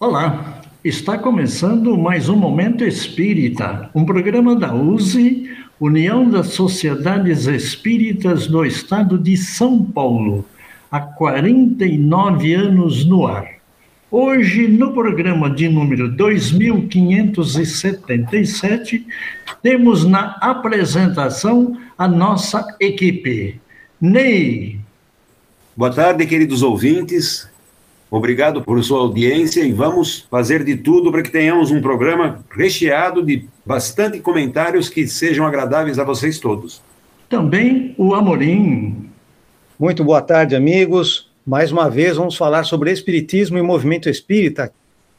[0.00, 8.46] Olá, está começando mais um Momento Espírita, um programa da USE, União das Sociedades Espíritas
[8.46, 10.44] do Estado de São Paulo,
[10.88, 13.48] há 49 anos no ar.
[14.08, 19.04] Hoje, no programa de número 2577,
[19.60, 23.60] temos na apresentação a nossa equipe.
[24.00, 24.78] Ney.
[25.76, 27.48] Boa tarde, queridos ouvintes.
[28.10, 33.22] Obrigado por sua audiência e vamos fazer de tudo para que tenhamos um programa recheado
[33.22, 36.80] de bastante comentários que sejam agradáveis a vocês todos.
[37.28, 39.10] Também o Amorim.
[39.78, 41.28] Muito boa tarde, amigos.
[41.46, 44.72] Mais uma vez vamos falar sobre Espiritismo e movimento espírita.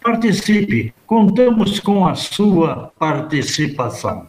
[0.00, 4.24] Participe, contamos com a sua participação.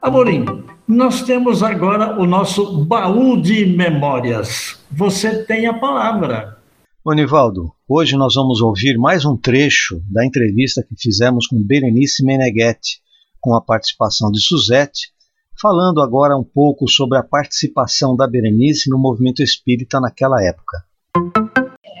[0.00, 0.44] Amorim,
[0.86, 4.80] nós temos agora o nosso baú de memórias.
[4.90, 6.56] Você tem a palavra.
[7.04, 13.00] Onivaldo, hoje nós vamos ouvir mais um trecho da entrevista que fizemos com Berenice Meneghetti,
[13.40, 15.12] com a participação de Suzette,
[15.60, 20.78] falando agora um pouco sobre a participação da Berenice no movimento espírita naquela época.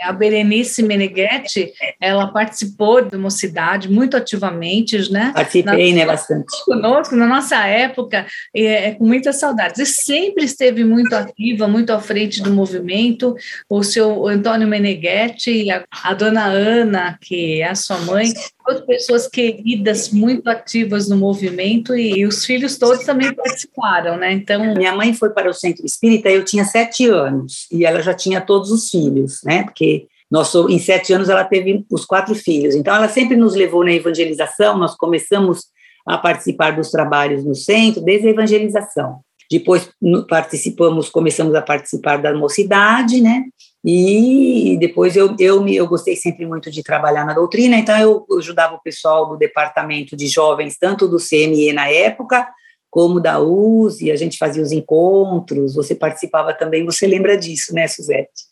[0.02, 5.30] A Berenice Meneghetti, ela participou da mocidade muito ativamente, né?
[5.34, 6.46] Participei, na, né, bastante.
[6.64, 8.26] Conosco, na nossa época,
[8.56, 9.78] é, com muitas saudades.
[9.78, 13.36] E sempre esteve muito ativa, muito à frente do movimento.
[13.68, 18.32] O seu Antônio Meneghetti, a, a dona Ana, que é a sua mãe,
[18.70, 24.32] todas pessoas queridas, muito ativas no movimento, e, e os filhos todos também participaram, né?
[24.32, 24.74] Então.
[24.74, 28.40] Minha mãe foi para o centro espírita, eu tinha sete anos, e ela já tinha
[28.40, 29.64] todos os filhos, né?
[29.64, 32.76] Porque nós, em sete anos ela teve os quatro filhos.
[32.76, 34.78] Então, ela sempre nos levou na evangelização.
[34.78, 35.64] Nós começamos
[36.06, 39.18] a participar dos trabalhos no centro desde a evangelização.
[39.50, 39.90] Depois
[40.28, 43.42] participamos, começamos a participar da mocidade, né?
[43.84, 48.74] E depois eu, eu, eu gostei sempre muito de trabalhar na doutrina, então eu ajudava
[48.74, 52.46] o pessoal do departamento de jovens, tanto do CME na época,
[52.90, 57.86] como da USE, a gente fazia os encontros, você participava também, você lembra disso, né,
[57.88, 58.50] Suzete?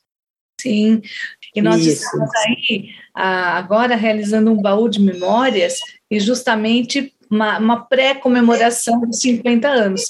[0.61, 1.03] Sim,
[1.55, 2.05] e nós Isso.
[2.05, 5.79] estamos aí agora realizando um baú de memórias
[6.11, 10.03] e justamente uma, uma pré-comemoração dos 50 anos.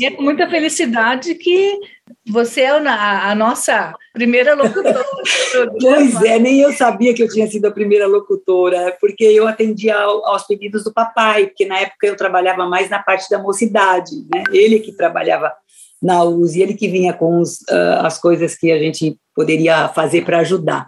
[0.00, 1.78] E é com muita felicidade que
[2.28, 5.04] você é a, a nossa primeira locutora.
[5.80, 9.96] pois é, nem eu sabia que eu tinha sido a primeira locutora, porque eu atendia
[9.96, 14.12] ao, aos pedidos do papai, porque na época eu trabalhava mais na parte da mocidade,
[14.32, 14.44] né?
[14.52, 15.52] Ele que trabalhava
[16.02, 20.24] na USE, ele que vinha com os, uh, as coisas que a gente poderia fazer
[20.24, 20.86] para ajudar.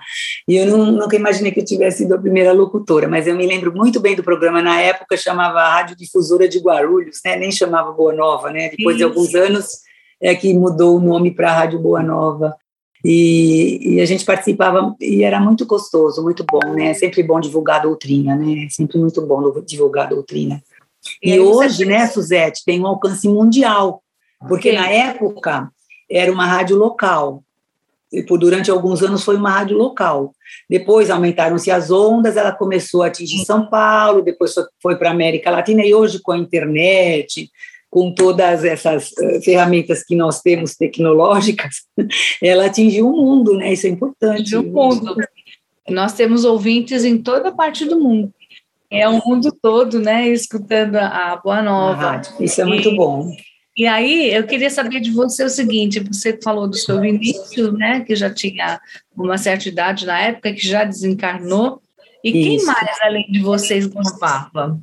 [0.48, 3.46] E eu não, nunca imaginei que eu tivesse sido a primeira locutora, mas eu me
[3.46, 7.36] lembro muito bem do programa, na época chamava Rádio Difusora de Guarulhos, né?
[7.36, 8.70] nem chamava Boa Nova, né?
[8.70, 9.82] depois de alguns anos
[10.22, 12.56] é que mudou o nome para Rádio Boa Nova.
[13.04, 16.90] E, e, a gente participava e era muito gostoso, muito bom, né?
[16.90, 18.66] É sempre bom divulgar a doutrina, né?
[18.66, 20.62] É sempre muito bom divulgar a doutrina.
[21.20, 24.02] E, e hoje, né, Suzete, tem um alcance mundial
[24.48, 25.70] porque na época
[26.10, 27.42] era uma rádio local.
[28.12, 30.34] E por durante alguns anos foi uma rádio local.
[30.68, 35.50] Depois aumentaram-se as ondas, ela começou a atingir São Paulo, depois foi para a América
[35.50, 37.50] Latina e hoje com a internet,
[37.92, 41.82] com todas essas uh, ferramentas que nós temos tecnológicas,
[42.42, 43.70] ela atingiu o mundo, né?
[43.70, 44.40] Isso é importante.
[44.40, 45.14] Atingiu o mundo.
[45.90, 48.32] Nós temos ouvintes em toda parte do mundo.
[48.90, 50.26] É o mundo todo, né?
[50.30, 52.22] Escutando a Boa Nova.
[52.40, 53.30] isso é muito bom.
[53.76, 57.74] E E aí, eu queria saber de você o seguinte: você falou do seu Vinícius,
[57.74, 58.80] né, que já tinha
[59.14, 61.82] uma certa idade na época, que já desencarnou.
[62.24, 62.64] E Isso.
[62.64, 64.80] quem mais, além de vocês, gravava?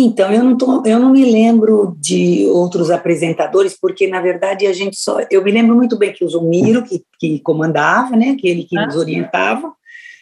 [0.00, 4.72] Então, eu não, tô, eu não me lembro de outros apresentadores, porque, na verdade, a
[4.72, 5.18] gente só.
[5.28, 8.78] Eu me lembro muito bem que o Zumiro, que, que comandava, né, que ele que
[8.78, 8.86] ah.
[8.86, 9.72] nos orientava,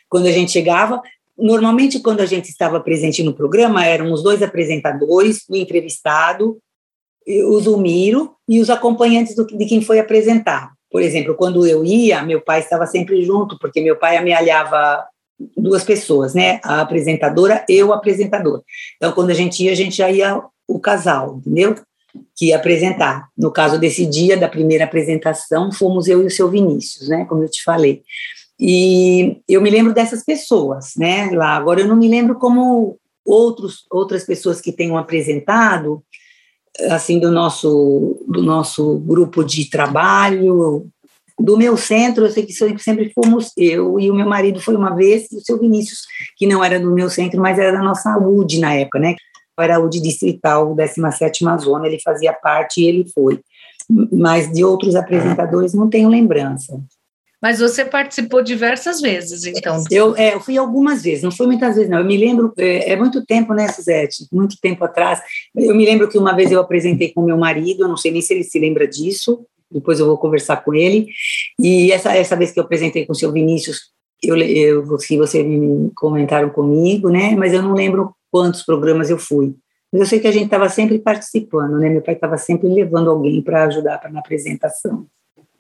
[0.09, 1.03] quando a gente chegava.
[1.37, 6.57] Normalmente, quando a gente estava presente no programa, eram os dois apresentadores, o entrevistado,
[7.29, 10.73] o Zumiro e os acompanhantes do, de quem foi apresentar.
[10.91, 15.05] Por exemplo, quando eu ia, meu pai estava sempre junto, porque meu pai amealhava
[15.57, 16.61] duas pessoas, né?
[16.63, 18.63] A apresentadora e o apresentador.
[18.97, 21.75] Então, quando a gente ia, a gente já ia o casal, entendeu?
[22.35, 23.29] Que ia apresentar.
[23.37, 27.25] No caso desse dia da primeira apresentação, fomos eu e o seu Vinícius, né?
[27.27, 28.03] Como eu te falei.
[28.59, 31.31] E eu me lembro dessas pessoas, né?
[31.33, 31.57] Lá.
[31.57, 36.03] Agora, eu não me lembro como outros, outras pessoas que tenham apresentado,
[36.91, 40.87] assim, do nosso, do nosso grupo de trabalho,
[41.39, 44.95] do meu centro, eu sei que sempre fomos eu e o meu marido foi uma
[44.95, 46.01] vez, e o seu Vinícius,
[46.37, 49.15] que não era do meu centro, mas era da nossa UD na época, né?
[49.59, 53.41] Era a UD distrital, 17ª zona, ele fazia parte e ele foi.
[54.13, 56.79] Mas de outros apresentadores não tenho lembrança.
[57.41, 59.83] Mas você participou diversas vezes, então?
[59.91, 61.99] Eu, é, eu fui algumas vezes, não foi muitas vezes, não.
[61.99, 64.27] Eu me lembro, é, é, muito tempo, né, Suzete?
[64.33, 65.21] Muito tempo atrás.
[65.55, 68.23] Eu me lembro que uma vez eu apresentei com meu marido, eu não sei nem
[68.23, 71.09] se ele se lembra disso, depois eu vou conversar com ele.
[71.61, 73.91] E essa, essa vez que eu apresentei com o seu Vinícius,
[74.23, 77.35] eu, eu, que você me comentaram comigo, né?
[77.37, 79.55] Mas eu não lembro quantos programas eu fui.
[79.93, 81.89] Mas eu sei que a gente estava sempre participando, né?
[81.89, 85.07] Meu pai estava sempre levando alguém para ajudar pra, na apresentação.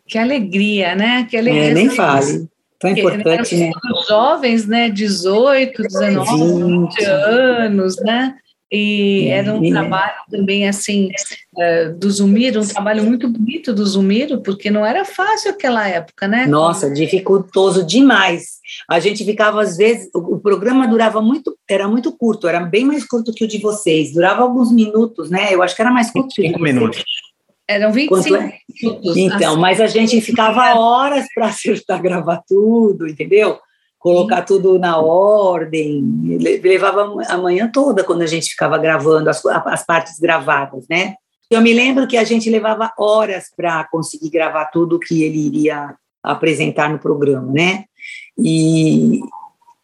[0.06, 1.26] Que alegria, né?
[1.28, 1.70] Que alegria.
[1.70, 2.48] É, nem fale.
[2.78, 3.70] Tão importante, né?
[4.08, 4.90] Jovens, né?
[4.90, 8.34] 18, 19, 20 anos, né?
[8.70, 11.08] E era um trabalho também, assim,
[11.54, 16.26] uh, do Zumiro, um trabalho muito bonito do Zumiro, porque não era fácil aquela época,
[16.26, 16.46] né?
[16.46, 18.56] Nossa, dificultoso demais.
[18.90, 23.06] A gente ficava, às vezes, o, programa durava muito, era muito curto, era bem mais
[23.06, 25.54] curto que o de vocês, durava alguns minutos, né?
[25.54, 27.04] Eu acho que era mais curto que o de minutos.
[27.68, 28.60] Eram 25 é?
[28.82, 29.16] minutos.
[29.16, 29.60] Então, assim.
[29.60, 33.60] mas a gente ficava horas para acertar, gravar tudo, entendeu?
[34.06, 36.00] Colocar tudo na ordem.
[36.62, 41.16] Levava a manhã toda quando a gente ficava gravando as, as partes gravadas, né?
[41.50, 45.92] Eu me lembro que a gente levava horas para conseguir gravar tudo que ele iria
[46.22, 47.86] apresentar no programa, né?
[48.38, 49.18] E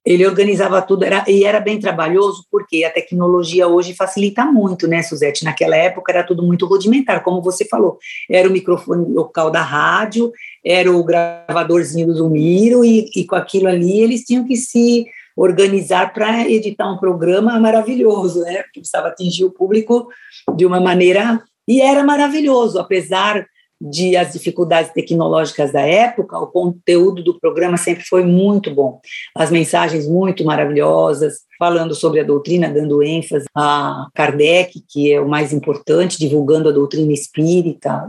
[0.05, 5.03] ele organizava tudo era, e era bem trabalhoso porque a tecnologia hoje facilita muito, né,
[5.03, 5.45] Suzete?
[5.45, 7.99] Naquela época era tudo muito rudimentar, como você falou.
[8.29, 10.33] Era o microfone local da rádio,
[10.65, 15.07] era o gravadorzinho do Zumiro, e, e com aquilo ali eles tinham que se
[15.37, 18.63] organizar para editar um programa maravilhoso, né?
[18.65, 20.09] Porque precisava atingir o público
[20.57, 21.43] de uma maneira.
[21.67, 23.47] E era maravilhoso, apesar
[23.91, 29.01] de as dificuldades tecnológicas da época, o conteúdo do programa sempre foi muito bom.
[29.37, 35.29] As mensagens muito maravilhosas, falando sobre a doutrina, dando ênfase a Kardec, que é o
[35.29, 38.09] mais importante, divulgando a doutrina espírita.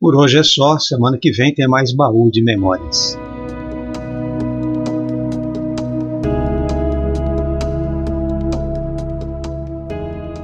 [0.00, 3.16] Por hoje é só, semana que vem tem mais baú de memórias.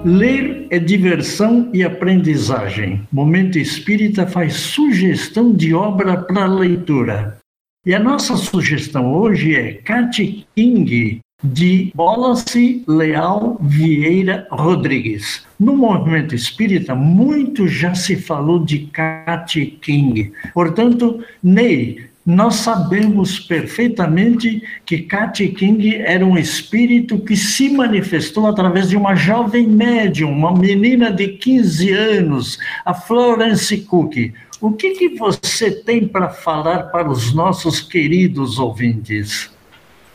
[0.05, 3.03] Ler é diversão e aprendizagem.
[3.11, 7.39] Momento Espírita faz sugestão de obra para leitura.
[7.85, 15.47] E a nossa sugestão hoje é Cat King, de Wallace Leal Vieira Rodrigues.
[15.59, 20.33] No movimento espírita, muito já se falou de Cat King.
[20.53, 28.91] Portanto, Ney, nós sabemos perfeitamente que Kat King era um espírito que se manifestou através
[28.91, 34.35] de uma jovem médium, uma menina de 15 anos, a Florence Cook.
[34.61, 39.51] O que, que você tem para falar para os nossos queridos ouvintes?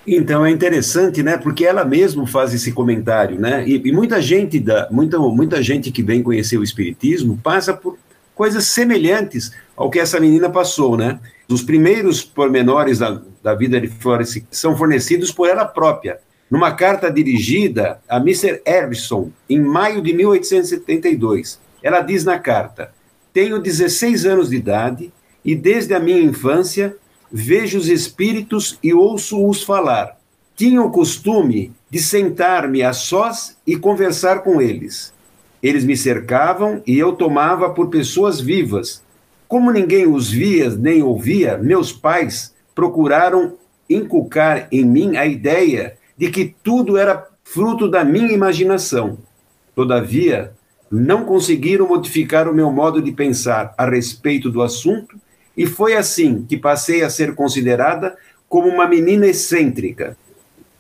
[0.06, 1.36] Então é interessante, né?
[1.36, 3.68] Porque ela mesma faz esse comentário, né?
[3.68, 7.98] E, e, muita gente da, muita, muita gente que vem conhecer o espiritismo passa por
[8.36, 11.20] coisas semelhantes ao que essa menina passou, né?
[11.50, 17.12] Os primeiros pormenores da, da vida de Florence são fornecidos por ela própria, numa carta
[17.12, 18.62] dirigida a Mr.
[18.66, 21.60] Harrison, em maio de 1872.
[21.82, 22.94] Ela diz na carta:
[23.34, 25.12] Tenho 16 anos de idade
[25.44, 26.96] e desde a minha infância
[27.32, 30.18] vejo os espíritos e ouço-os falar.
[30.56, 35.12] Tinha o costume de sentar-me a sós e conversar com eles.
[35.62, 39.02] Eles me cercavam e eu tomava por pessoas vivas,
[39.54, 43.56] como ninguém os via nem ouvia, meus pais procuraram
[43.88, 49.16] inculcar em mim a ideia de que tudo era fruto da minha imaginação.
[49.76, 50.54] Todavia,
[50.90, 55.16] não conseguiram modificar o meu modo de pensar a respeito do assunto,
[55.56, 58.18] e foi assim que passei a ser considerada
[58.50, 60.18] como uma menina excêntrica.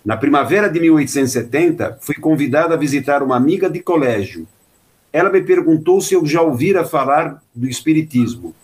[0.03, 4.47] Na primavera de 1870, fui convidada a visitar uma amiga de colégio.
[5.11, 8.55] Ela me perguntou se eu já ouvira falar do Espiritismo,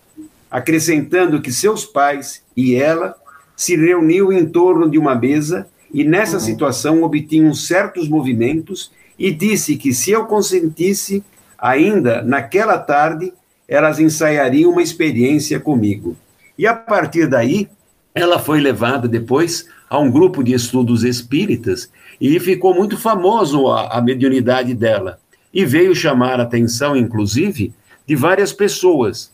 [0.50, 3.16] acrescentando que seus pais e ela
[3.56, 6.40] se reuniam em torno de uma mesa e nessa uhum.
[6.40, 11.24] situação obtinham certos movimentos e disse que se eu consentisse,
[11.58, 13.34] ainda naquela tarde,
[13.68, 16.16] elas ensaiariam uma experiência comigo.
[16.58, 17.70] E a partir daí,
[18.16, 23.98] ela foi levada depois a um grupo de estudos espíritas e ficou muito famoso a,
[23.98, 25.20] a mediunidade dela.
[25.54, 27.74] E veio chamar a atenção, inclusive,
[28.06, 29.32] de várias pessoas.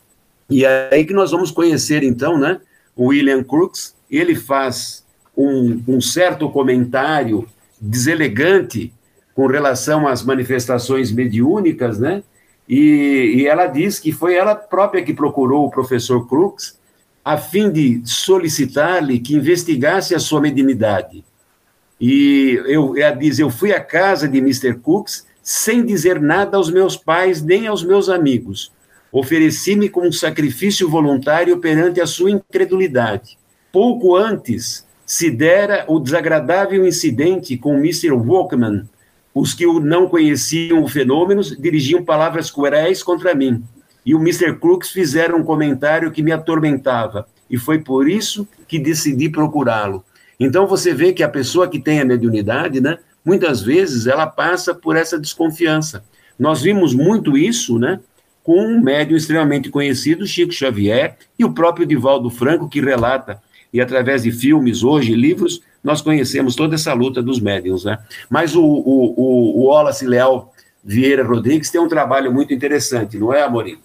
[0.49, 2.59] E é aí que nós vamos conhecer, então, né,
[2.95, 3.95] o William Crookes.
[4.09, 5.03] Ele faz
[5.35, 7.47] um, um certo comentário
[7.81, 8.93] deselegante
[9.33, 12.23] com relação às manifestações mediúnicas, né?
[12.67, 16.79] E, e, ela diz que foi ela própria que procurou o professor Crookes
[17.23, 21.23] a fim de solicitar-lhe que investigasse a sua mediunidade.
[21.99, 24.75] E eu, ela diz: Eu fui à casa de Mr.
[24.75, 28.71] Cooks sem dizer nada aos meus pais nem aos meus amigos.
[29.15, 33.37] Ofereci-me como um sacrifício voluntário perante a sua incredulidade.
[33.71, 38.11] Pouco antes se dera o desagradável incidente com Mr.
[38.11, 38.83] Walkman.
[39.33, 43.63] Os que não conheciam o fenômeno dirigiam palavras cruéis contra mim.
[44.05, 44.59] E o Mr.
[44.59, 47.25] Crooks fizeram um comentário que me atormentava.
[47.49, 50.03] E foi por isso que decidi procurá-lo.
[50.37, 54.75] Então você vê que a pessoa que tem a mediunidade, né, muitas vezes ela passa
[54.75, 56.03] por essa desconfiança.
[56.37, 58.01] Nós vimos muito isso, né,
[58.45, 63.41] com um médium extremamente conhecido, Chico Xavier, e o próprio Divaldo Franco, que relata
[63.73, 67.97] e através de filmes hoje, livros, nós conhecemos toda essa luta dos médiums, né?
[68.29, 73.41] Mas o, o, o, Wallace Leal Vieira Rodrigues tem um trabalho muito interessante, não é,
[73.43, 73.77] Amorim?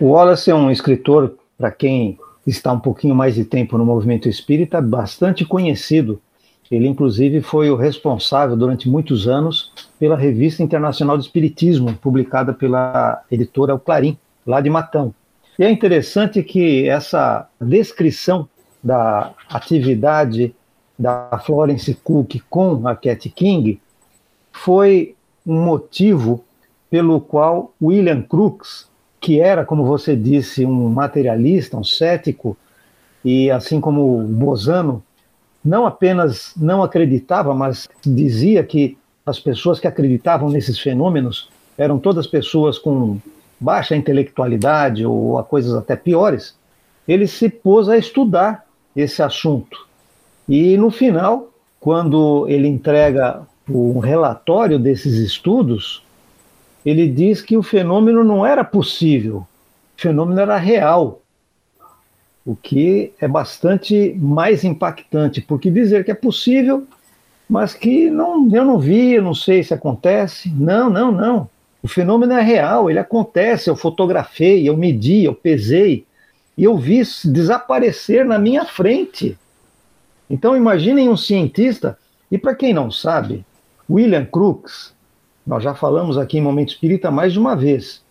[0.00, 4.28] O Wallace é um escritor, para quem está um pouquinho mais de tempo no movimento
[4.28, 6.20] espírita, bastante conhecido.
[6.68, 13.22] Ele, inclusive, foi o responsável durante muitos anos pela Revista Internacional de Espiritismo, publicada pela
[13.30, 15.14] editora O Clarim, lá de Matão.
[15.58, 18.48] E é interessante que essa descrição
[18.82, 20.54] da atividade
[20.98, 23.80] da Florence Cook com a Cat King
[24.52, 25.14] foi
[25.46, 26.44] um motivo
[26.90, 28.88] pelo qual William Crookes,
[29.20, 32.56] que era, como você disse, um materialista, um cético,
[33.24, 35.02] e assim como Bozano,
[35.64, 42.28] não apenas não acreditava, mas dizia que as pessoas que acreditavam nesses fenômenos eram todas
[42.28, 43.18] pessoas com
[43.58, 46.54] baixa intelectualidade ou a coisas até piores,
[47.08, 48.64] ele se pôs a estudar
[48.94, 49.86] esse assunto.
[50.48, 56.02] E no final, quando ele entrega um relatório desses estudos,
[56.84, 61.20] ele diz que o fenômeno não era possível, o fenômeno era real.
[62.44, 66.86] O que é bastante mais impactante, porque dizer que é possível,
[67.48, 70.48] mas que não, eu não vi, eu não sei se acontece.
[70.50, 71.48] Não, não, não.
[71.82, 73.70] O fenômeno é real, ele acontece.
[73.70, 76.04] Eu fotografei, eu medi, eu pesei,
[76.56, 79.38] e eu vi desaparecer na minha frente.
[80.28, 81.96] Então imaginem um cientista,
[82.30, 83.44] e para quem não sabe,
[83.88, 84.92] William Crookes,
[85.46, 88.02] nós já falamos aqui em Momento Espírita mais de uma vez,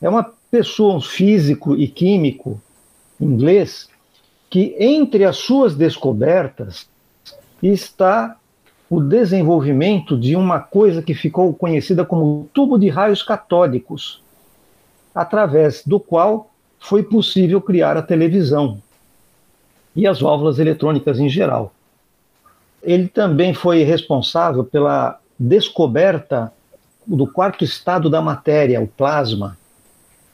[0.00, 2.60] é uma pessoa, um físico e químico
[3.20, 3.88] inglês,
[4.48, 6.88] que entre as suas descobertas
[7.62, 8.36] está
[8.90, 14.20] o desenvolvimento de uma coisa que ficou conhecida como tubo de raios catódicos,
[15.14, 18.82] através do qual foi possível criar a televisão
[19.94, 21.72] e as válvulas eletrônicas em geral.
[22.82, 26.52] Ele também foi responsável pela descoberta
[27.06, 29.56] do quarto estado da matéria, o plasma.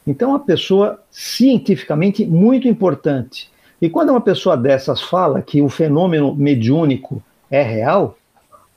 [0.07, 3.51] Então, uma pessoa cientificamente muito importante.
[3.83, 8.17] E quando uma pessoa dessas fala que o fenômeno mediúnico é real,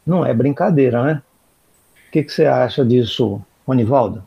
[0.10, 1.22] não é brincadeira, né?
[2.08, 4.24] O que, que você acha disso, Ronivaldo?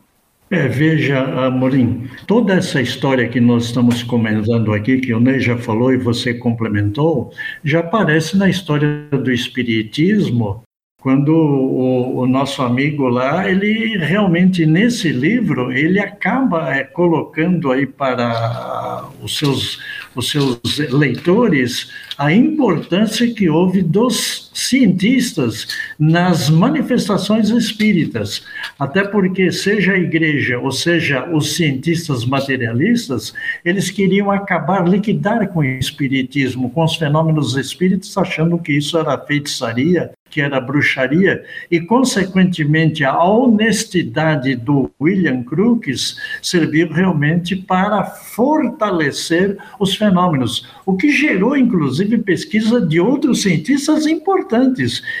[0.49, 5.57] É, veja, Amorim, toda essa história que nós estamos comentando aqui, que o Ney já
[5.57, 10.61] falou e você complementou, já aparece na história do Espiritismo,
[11.01, 17.85] quando o, o nosso amigo lá, ele realmente, nesse livro, ele acaba é, colocando aí
[17.85, 19.79] para os seus
[20.15, 20.59] os seus
[20.91, 25.67] leitores a importância que houve dos cientistas
[25.97, 28.45] nas manifestações espíritas.
[28.79, 33.33] Até porque, seja a igreja ou seja os cientistas materialistas,
[33.65, 39.17] eles queriam acabar, liquidar com o espiritismo, com os fenômenos espíritos, achando que isso era
[39.17, 49.57] feitiçaria, que era bruxaria, e, consequentemente, a honestidade do William Crookes serviu realmente para fortalecer
[49.79, 54.42] os fenômenos, o que gerou, inclusive, pesquisa de outros cientistas importantes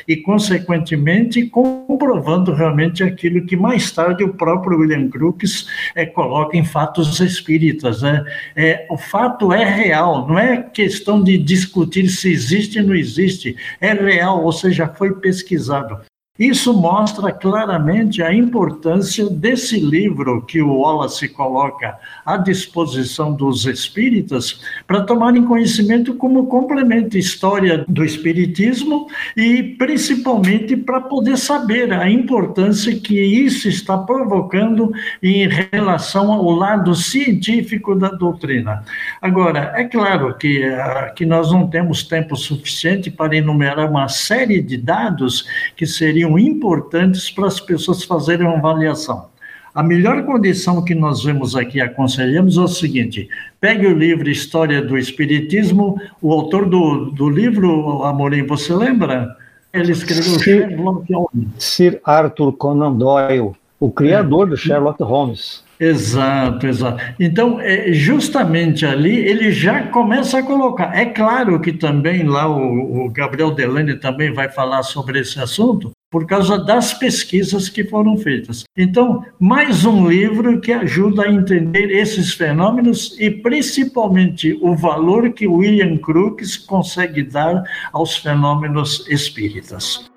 [0.07, 6.63] e, consequentemente, comprovando realmente aquilo que mais tarde o próprio William Crookes é, coloca em
[6.63, 8.01] fatos espíritas.
[8.01, 8.23] Né?
[8.55, 13.55] É, o fato é real, não é questão de discutir se existe ou não existe,
[13.79, 15.99] é real, ou seja, foi pesquisado.
[16.39, 24.59] Isso mostra claramente a importância desse livro que o Wallace coloca à disposição dos espíritas
[24.87, 29.05] para tomarem conhecimento como complemento história do espiritismo
[29.37, 36.95] e principalmente para poder saber a importância que isso está provocando em relação ao lado
[36.95, 38.83] científico da doutrina.
[39.21, 44.59] Agora, é claro que, uh, que nós não temos tempo suficiente para enumerar uma série
[44.59, 49.27] de dados que seriam seriam importantes para as pessoas fazerem uma avaliação.
[49.75, 53.27] A melhor condição que nós vemos aqui, aconselhamos, é o seguinte:
[53.59, 59.35] pegue o livro História do Espiritismo, o autor do, do livro, Amorim, você lembra?
[59.73, 61.47] Ele escreveu Sir, Sherlock Holmes.
[61.57, 64.49] Sir Arthur Conan Doyle, o criador é.
[64.51, 65.63] do Sherlock Holmes.
[65.79, 67.03] Exato, exato.
[67.19, 70.95] Então, é, justamente ali, ele já começa a colocar.
[70.95, 75.91] É claro que também lá o, o Gabriel Delane também vai falar sobre esse assunto,
[76.13, 78.65] por causa das pesquisas que foram feitas.
[78.77, 85.47] Então, mais um livro que ajuda a entender esses fenômenos e principalmente o valor que
[85.47, 90.07] William Crookes consegue dar aos fenômenos espíritas.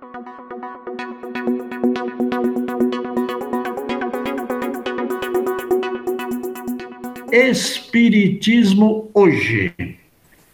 [7.33, 9.73] Espiritismo hoje.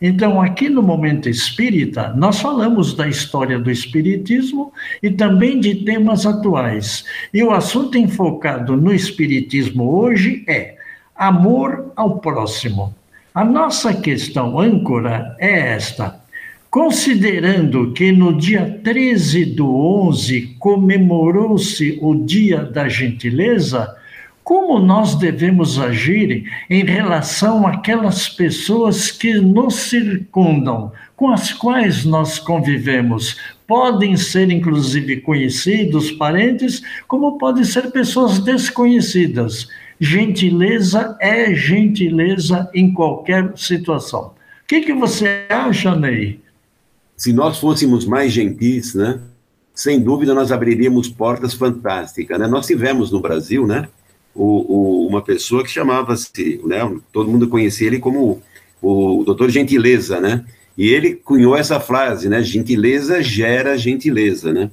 [0.05, 6.27] Então, aqui no Momento Espírita, nós falamos da história do Espiritismo e também de temas
[6.27, 7.05] atuais.
[7.33, 10.75] E o assunto enfocado no Espiritismo hoje é
[11.15, 12.93] amor ao próximo.
[13.33, 16.21] A nossa questão âncora é esta.
[16.69, 23.95] Considerando que no dia 13 do 11 comemorou-se o Dia da Gentileza,
[24.45, 32.39] como nós devemos agir em relação àquelas pessoas que nos circundam, com as quais nós
[32.39, 33.37] convivemos.
[33.67, 39.69] Podem ser, inclusive, conhecidos, parentes, como podem ser pessoas desconhecidas.
[40.01, 44.33] Gentileza é gentileza em qualquer situação.
[44.65, 46.41] O que, que você acha, Ney?
[47.17, 49.21] Se nós fôssemos mais gentis, né?
[49.73, 52.39] Sem dúvida, nós abriríamos portas fantásticas.
[52.39, 52.47] Né?
[52.47, 53.89] Nós tivemos no Brasil, né?
[54.35, 56.79] O, o, uma pessoa que chamava-se, né,
[57.13, 58.43] todo mundo conhecia ele como
[58.81, 60.45] o, doutor Gentileza, né?
[60.77, 62.43] E ele cunhou essa frase, né?
[62.43, 64.71] Gentileza gera gentileza, né?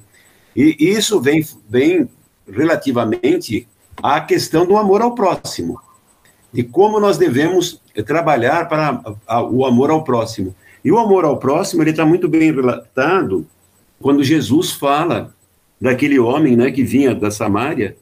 [0.56, 2.08] E isso vem, vem
[2.50, 3.68] relativamente
[4.02, 5.78] à questão do amor ao próximo,
[6.52, 9.02] de como nós devemos trabalhar para
[9.50, 10.54] o amor ao próximo.
[10.84, 13.46] E o amor ao próximo, ele está muito bem relatado
[14.00, 15.32] quando Jesus fala
[15.80, 17.96] daquele homem, né, que vinha da Samária,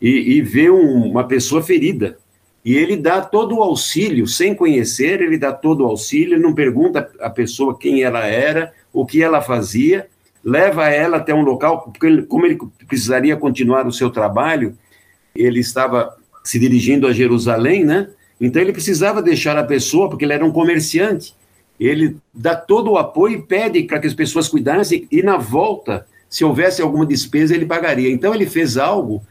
[0.00, 2.18] e, e vê um, uma pessoa ferida.
[2.64, 7.10] E ele dá todo o auxílio, sem conhecer, ele dá todo o auxílio, não pergunta
[7.20, 10.06] à pessoa quem ela era, o que ela fazia,
[10.44, 14.76] leva ela até um local, porque ele, como ele precisaria continuar o seu trabalho,
[15.34, 18.08] ele estava se dirigindo a Jerusalém, né?
[18.40, 21.34] Então ele precisava deixar a pessoa, porque ele era um comerciante.
[21.78, 26.06] Ele dá todo o apoio e pede para que as pessoas cuidassem, e na volta,
[26.28, 28.10] se houvesse alguma despesa, ele pagaria.
[28.10, 29.22] Então ele fez algo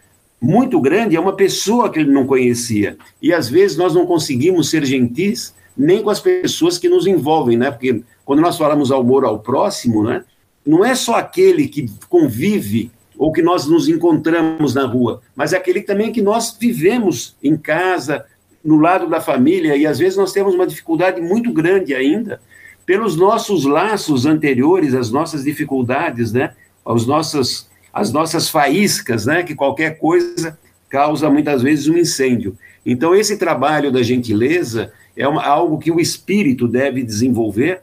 [0.41, 2.97] muito grande é uma pessoa que ele não conhecia.
[3.21, 7.57] E às vezes nós não conseguimos ser gentis nem com as pessoas que nos envolvem,
[7.57, 7.71] né?
[7.71, 10.23] Porque quando nós falamos amor ao próximo, né?
[10.65, 15.57] Não é só aquele que convive ou que nós nos encontramos na rua, mas é
[15.57, 18.25] aquele também que nós vivemos em casa,
[18.63, 22.39] no lado da família, e às vezes nós temos uma dificuldade muito grande ainda
[22.85, 26.53] pelos nossos laços anteriores, as nossas dificuldades, né?
[26.85, 27.67] As nossas
[27.97, 30.57] as nossas faíscas, né, que qualquer coisa
[30.87, 32.55] causa muitas vezes um incêndio.
[32.85, 37.81] Então, esse trabalho da gentileza é uma, algo que o espírito deve desenvolver,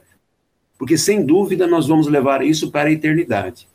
[0.79, 3.67] porque sem dúvida nós vamos levar isso para a eternidade.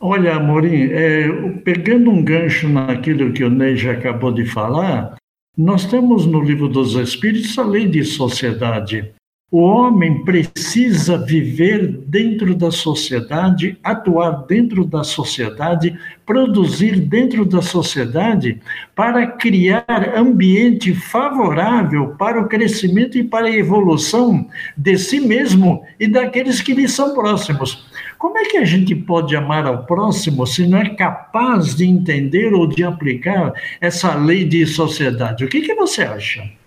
[0.00, 1.28] Olha, Amorim, é,
[1.64, 5.16] pegando um gancho naquilo que o já acabou de falar,
[5.56, 9.12] nós temos no livro dos Espíritos a lei de sociedade.
[9.50, 18.60] O homem precisa viver dentro da sociedade, atuar dentro da sociedade, produzir dentro da sociedade
[18.94, 26.06] para criar ambiente favorável para o crescimento e para a evolução de si mesmo e
[26.06, 27.88] daqueles que lhe são próximos.
[28.18, 32.52] Como é que a gente pode amar ao próximo se não é capaz de entender
[32.52, 35.42] ou de aplicar essa lei de sociedade?
[35.42, 36.57] O que, que você acha?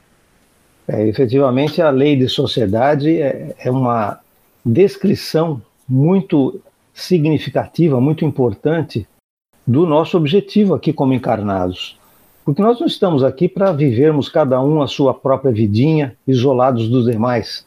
[0.88, 4.20] É, efetivamente, a lei de sociedade é, é uma
[4.66, 6.60] descrição muito
[6.94, 9.08] significativa, muito importante
[9.66, 11.98] do nosso objetivo aqui como encarnados.
[12.44, 17.06] Porque nós não estamos aqui para vivermos cada um a sua própria vidinha, isolados dos
[17.06, 17.66] demais.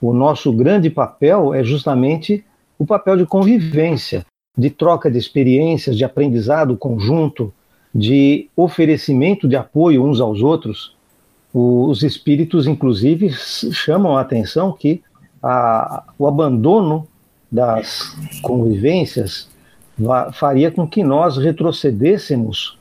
[0.00, 2.44] O nosso grande papel é justamente
[2.78, 4.24] o papel de convivência,
[4.56, 7.52] de troca de experiências, de aprendizado conjunto,
[7.94, 10.95] de oferecimento de apoio uns aos outros
[11.58, 15.02] os espíritos, inclusive, chamam a atenção que
[15.42, 17.08] a, o abandono
[17.50, 19.48] das convivências
[20.34, 22.76] faria com que nós retrocedêssemos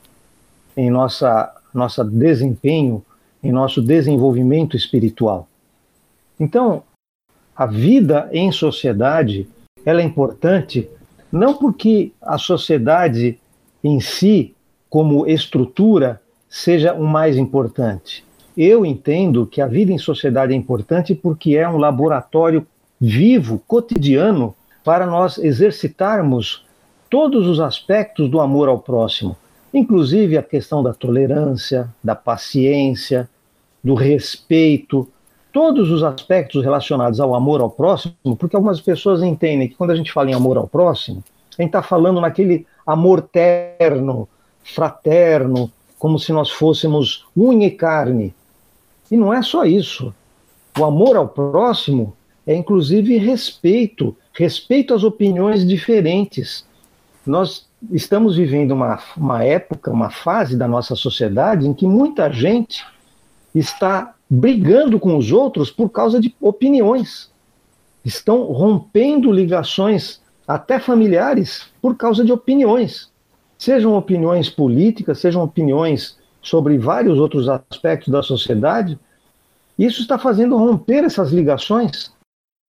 [0.76, 3.02] em nossa, nossa desempenho,
[3.42, 5.48] em nosso desenvolvimento espiritual.
[6.38, 6.84] Então,
[7.56, 9.48] a vida em sociedade
[9.86, 10.90] ela é importante
[11.32, 13.40] não porque a sociedade
[13.82, 14.54] em si,
[14.90, 18.25] como estrutura, seja o mais importante,
[18.58, 22.66] eu entendo que a vida em sociedade é importante porque é um laboratório
[23.00, 26.66] vivo, cotidiano, para nós exercitarmos
[27.10, 29.36] todos os aspectos do amor ao próximo,
[29.74, 33.30] inclusive a questão da tolerância, da paciência,
[33.84, 35.08] do respeito,
[35.52, 39.96] todos os aspectos relacionados ao amor ao próximo, porque algumas pessoas entendem que quando a
[39.96, 41.24] gente fala em amor ao próximo,
[41.58, 44.28] a gente está falando naquele amor terno,
[44.64, 48.34] fraterno, como se nós fôssemos unha e carne.
[49.12, 50.14] E não é só isso.
[50.78, 52.16] O amor ao próximo
[52.46, 56.66] é inclusive respeito, respeito às opiniões diferentes.
[57.26, 62.86] Nós estamos vivendo uma, uma época, uma fase da nossa sociedade em que muita gente
[63.54, 67.32] está brigando com os outros por causa de opiniões.
[68.04, 73.10] Estão rompendo ligações, até familiares, por causa de opiniões.
[73.58, 78.98] Sejam opiniões políticas, sejam opiniões sobre vários outros aspectos da sociedade,
[79.78, 82.14] isso está fazendo romper essas ligações,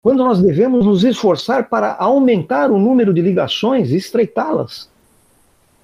[0.01, 4.89] quando nós devemos nos esforçar para aumentar o número de ligações e estreitá-las.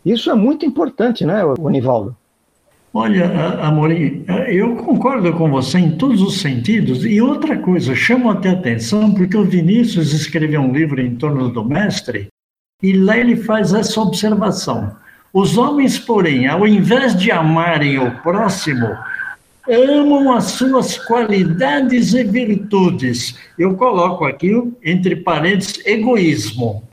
[0.06, 2.16] Isso é muito importante, né, Onivaldo?
[2.94, 3.26] Olha,
[3.62, 7.04] Amorim, eu concordo com você em todos os sentidos.
[7.06, 11.64] E outra coisa, chamo até atenção, porque o Vinícius escreveu um livro em torno do
[11.64, 12.28] mestre,
[12.82, 14.96] e lá ele faz essa observação.
[15.34, 18.88] Os homens, porém, ao invés de amarem o próximo,
[19.68, 23.36] amam as suas qualidades e virtudes.
[23.58, 24.52] Eu coloco aqui,
[24.84, 26.84] entre parênteses, egoísmo.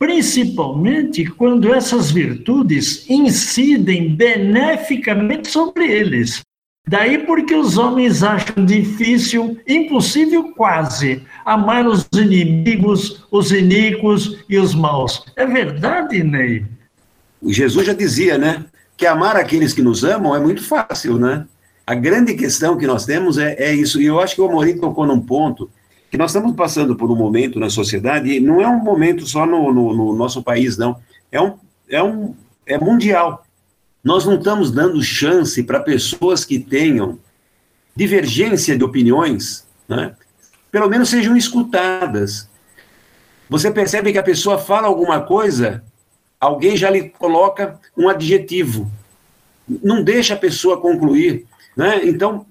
[0.00, 6.40] Principalmente quando essas virtudes incidem beneficamente sobre eles.
[6.88, 14.74] Daí porque os homens acham difícil, impossível quase, amar os inimigos, os iníquos e os
[14.74, 15.24] maus.
[15.36, 16.64] É verdade, Ney?
[17.42, 18.64] Jesus já dizia, né?
[18.96, 21.46] Que amar aqueles que nos amam é muito fácil, né?
[21.86, 24.78] A grande questão que nós temos é, é isso, e eu acho que o Amorim
[24.78, 25.70] tocou num ponto
[26.10, 29.44] que nós estamos passando por um momento na sociedade, e não é um momento só
[29.44, 30.96] no, no, no nosso país, não,
[31.30, 31.54] é, um,
[31.88, 32.34] é, um,
[32.66, 33.44] é mundial.
[34.02, 37.18] Nós não estamos dando chance para pessoas que tenham
[37.94, 40.14] divergência de opiniões, né?
[40.70, 42.48] pelo menos sejam escutadas.
[43.48, 45.82] Você percebe que a pessoa fala alguma coisa
[46.40, 48.90] alguém já lhe coloca um adjetivo.
[49.82, 51.46] Não deixa a pessoa concluir.
[51.76, 52.00] Né?
[52.04, 52.46] Então,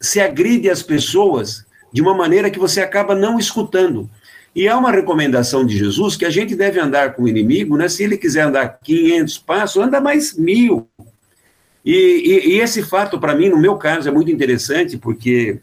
[0.00, 4.08] se agride as pessoas de uma maneira que você acaba não escutando.
[4.54, 7.88] E há uma recomendação de Jesus que a gente deve andar com o inimigo, né?
[7.88, 10.88] se ele quiser andar 500 passos, anda mais mil.
[11.84, 15.60] E, e, e esse fato, para mim, no meu caso, é muito interessante, porque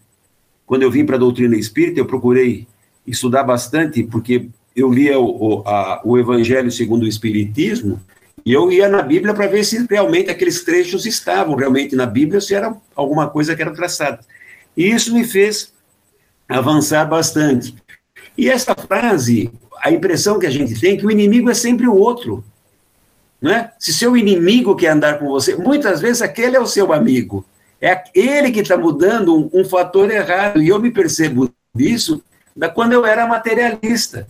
[0.65, 2.67] quando eu vim para a doutrina espírita, eu procurei
[3.05, 7.99] estudar bastante, porque eu lia o, o, a, o Evangelho segundo o Espiritismo,
[8.45, 12.41] e eu ia na Bíblia para ver se realmente aqueles trechos estavam realmente na Bíblia,
[12.41, 14.19] se era alguma coisa que era traçada.
[14.75, 15.71] E isso me fez
[16.49, 17.75] avançar bastante.
[18.37, 21.87] E essa frase, a impressão que a gente tem é que o inimigo é sempre
[21.87, 22.43] o outro.
[23.41, 23.71] Né?
[23.79, 27.45] Se seu inimigo quer andar com você, muitas vezes aquele é o seu amigo.
[27.79, 30.61] É ele que está mudando um, um fator errado.
[30.61, 32.23] E eu me percebo disso
[32.55, 34.27] da quando eu era materialista.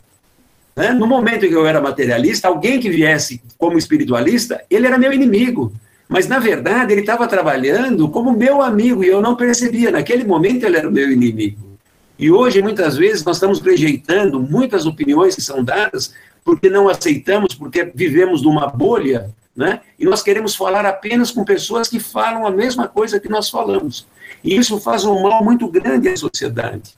[0.76, 0.92] Né?
[0.92, 5.14] No momento em que eu era materialista, alguém que viesse como espiritualista, ele era meu
[5.14, 5.72] inimigo.
[6.08, 9.92] Mas, na verdade, ele estava trabalhando como meu amigo e eu não percebia.
[9.92, 11.74] Naquele momento, ele era meu inimigo.
[12.18, 17.56] E hoje, muitas vezes, nós estamos rejeitando muitas opiniões que são dadas porque não aceitamos,
[17.56, 19.82] porque vivemos numa bolha, né?
[19.98, 24.06] E nós queremos falar apenas com pessoas que falam a mesma coisa que nós falamos.
[24.44, 26.96] E isso faz um mal muito grande à sociedade,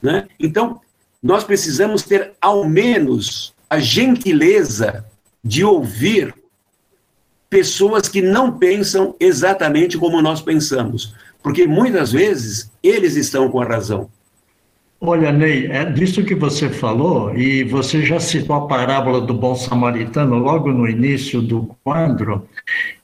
[0.00, 0.28] né?
[0.38, 0.80] Então,
[1.22, 5.04] nós precisamos ter ao menos a gentileza
[5.42, 6.34] de ouvir
[7.48, 13.66] pessoas que não pensam exatamente como nós pensamos, porque muitas vezes eles estão com a
[13.66, 14.10] razão.
[15.00, 19.54] Olha, Ney, é disso que você falou, e você já citou a parábola do bom
[19.54, 22.48] samaritano logo no início do quadro,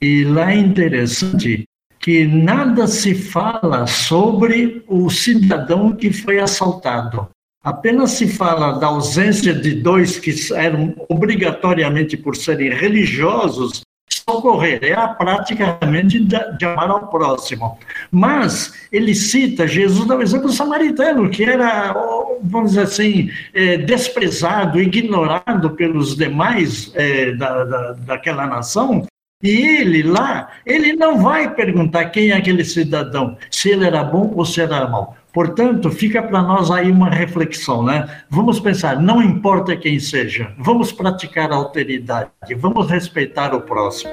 [0.01, 1.65] e lá é interessante
[1.99, 7.29] que nada se fala sobre o cidadão que foi assaltado.
[7.63, 13.83] Apenas se fala da ausência de dois que eram obrigatoriamente por serem religiosos
[14.25, 17.77] socorrer, é a prática realmente de amar ao próximo.
[18.11, 21.93] Mas ele cita, Jesus dá o exemplo do samaritano, que era,
[22.41, 29.05] vamos dizer assim, é, desprezado, ignorado pelos demais é, da, da, daquela nação,
[29.41, 34.31] e ele lá, ele não vai perguntar quem é aquele cidadão, se ele era bom
[34.35, 35.17] ou se era mau.
[35.33, 38.07] Portanto, fica para nós aí uma reflexão, né?
[38.29, 44.11] Vamos pensar, não importa quem seja, vamos praticar a alteridade, vamos respeitar o próximo.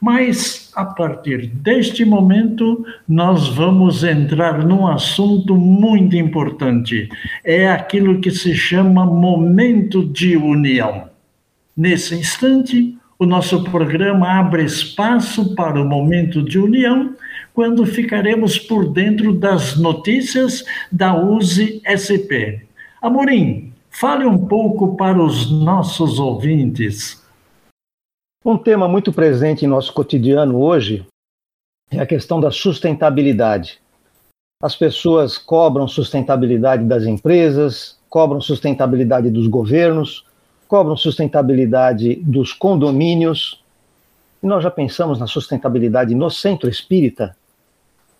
[0.00, 7.08] Mas, a partir deste momento, nós vamos entrar num assunto muito importante.
[7.44, 11.08] É aquilo que se chama momento de união.
[11.76, 17.14] Nesse instante, o nosso programa abre espaço para o momento de união,
[17.54, 22.60] quando ficaremos por dentro das notícias da USE SP.
[23.00, 27.24] Amorim, fale um pouco para os nossos ouvintes.
[28.44, 31.06] Um tema muito presente em nosso cotidiano hoje
[31.90, 33.80] é a questão da sustentabilidade.
[34.62, 40.25] As pessoas cobram sustentabilidade das empresas, cobram sustentabilidade dos governos,
[40.68, 43.62] cobram sustentabilidade dos condomínios.
[44.42, 47.36] E nós já pensamos na sustentabilidade no centro espírita.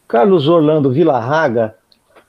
[0.08, 1.74] Carlos Orlando Villarraga,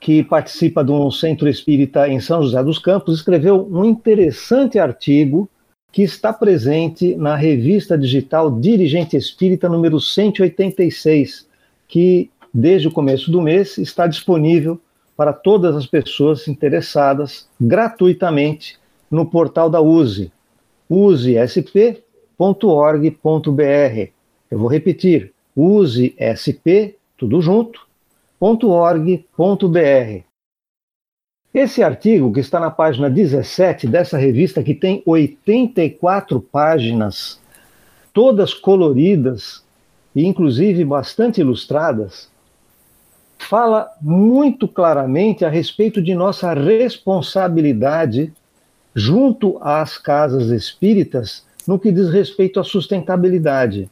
[0.00, 5.48] que participa de um centro espírita em São José dos Campos, escreveu um interessante artigo
[5.90, 11.48] que está presente na revista digital Dirigente Espírita número 186,
[11.86, 14.80] que desde o começo do mês está disponível
[15.16, 18.78] para todas as pessoas interessadas gratuitamente
[19.10, 20.32] no portal da USE,
[20.88, 21.98] usesp.org.br.
[24.50, 27.86] Eu vou repetir, usesp, tudo junto,
[28.40, 30.22] .org.br.
[31.52, 37.40] Esse artigo, que está na página 17 dessa revista, que tem 84 páginas,
[38.12, 39.64] todas coloridas
[40.14, 42.30] e inclusive bastante ilustradas,
[43.38, 48.32] fala muito claramente a respeito de nossa responsabilidade
[48.98, 53.88] junto às casas espíritas no que diz respeito à sustentabilidade.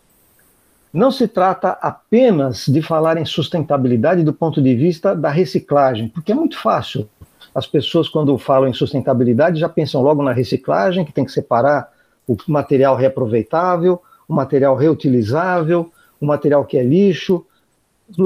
[0.93, 6.33] Não se trata apenas de falar em sustentabilidade do ponto de vista da reciclagem, porque
[6.33, 7.09] é muito fácil.
[7.55, 11.89] As pessoas, quando falam em sustentabilidade, já pensam logo na reciclagem, que tem que separar
[12.27, 17.47] o material reaproveitável, o material reutilizável, o material que é lixo.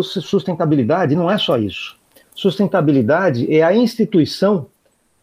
[0.02, 1.96] Sustentabilidade não é só isso.
[2.34, 4.66] Sustentabilidade é a instituição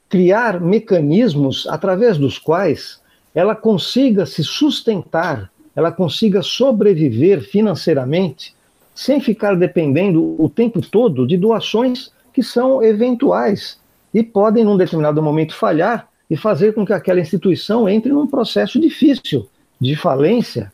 [0.10, 3.02] criar mecanismos através dos quais
[3.36, 8.56] ela consiga se sustentar, ela consiga sobreviver financeiramente,
[8.96, 13.80] sem ficar dependendo o tempo todo de doações que são eventuais
[14.14, 18.80] e podem, num determinado momento, falhar e fazer com que aquela instituição entre num processo
[18.80, 19.48] difícil
[19.80, 20.72] de falência.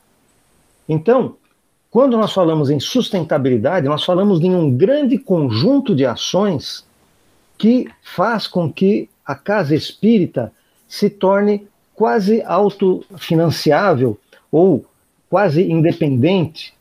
[0.87, 1.35] Então,
[1.91, 6.85] quando nós falamos em sustentabilidade, nós falamos em um grande conjunto de ações
[7.57, 10.51] que faz com que a casa espírita
[10.87, 14.19] se torne quase autofinanciável
[14.51, 14.85] ou
[15.29, 16.73] quase independente.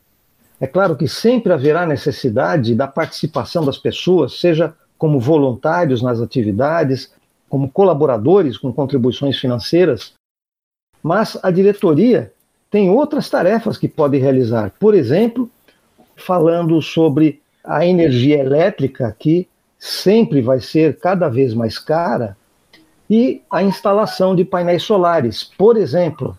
[0.59, 7.11] É claro que sempre haverá necessidade da participação das pessoas, seja como voluntários nas atividades,
[7.49, 10.13] como colaboradores com contribuições financeiras,
[11.03, 12.31] mas a diretoria
[12.71, 14.71] tem outras tarefas que pode realizar.
[14.79, 15.51] Por exemplo,
[16.15, 19.47] falando sobre a energia elétrica, que
[19.83, 22.37] sempre vai ser cada vez mais cara,
[23.09, 26.37] e a instalação de painéis solares, por exemplo,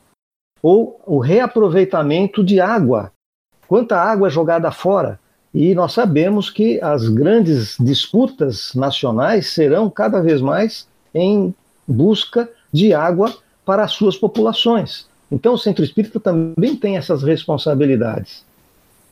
[0.63, 3.13] ou o reaproveitamento de água.
[3.69, 5.21] Quanta água é jogada fora?
[5.53, 11.55] E nós sabemos que as grandes disputas nacionais serão cada vez mais em
[11.87, 13.31] busca de água
[13.63, 15.07] para as suas populações.
[15.31, 18.43] Então, o Centro Espírita também tem essas responsabilidades.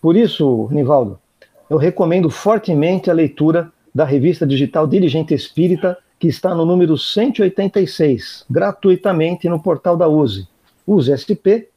[0.01, 1.19] Por isso, Nivaldo,
[1.69, 8.45] eu recomendo fortemente a leitura da revista digital Dirigente Espírita, que está no número 186,
[8.49, 10.47] gratuitamente no portal da USE,
[10.87, 11.69] usesp.org.br.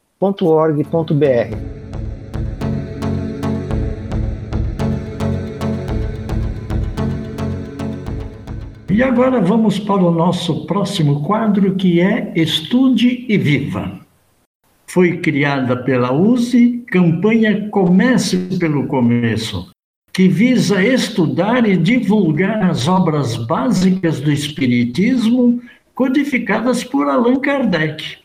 [8.88, 14.00] E agora vamos para o nosso próximo quadro, que é Estude e Viva.
[14.86, 19.70] Foi criada pela USE, campanha Comece pelo Começo,
[20.16, 25.60] que visa estudar e divulgar as obras básicas do Espiritismo
[25.94, 28.16] codificadas por Allan Kardec.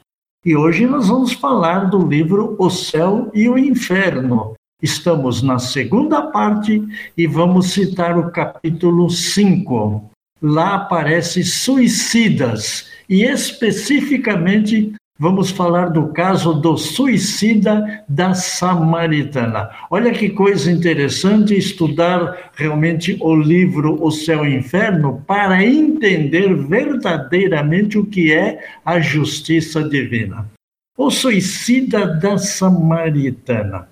[0.45, 4.53] E hoje nós vamos falar do livro O Céu e o Inferno.
[4.81, 6.81] Estamos na segunda parte
[7.17, 10.11] e vamos citar o capítulo 5.
[10.41, 19.69] Lá aparece suicidas e especificamente vamos falar do caso do suicida da Samaritana.
[19.91, 26.55] Olha que coisa interessante estudar realmente o livro O Céu e o Inferno para entender
[26.55, 30.49] verdadeiramente o que é a justiça divina.
[30.97, 33.87] O suicida da Samaritana.